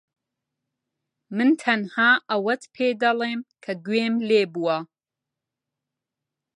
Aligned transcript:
من 1.35 1.49
تەنها 1.61 2.09
ئەوەت 2.29 2.63
پێدەڵێم 2.75 3.41
کە 3.63 3.73
گوێم 3.85 4.15
لێ 4.29 4.41
بووە. 4.53 4.77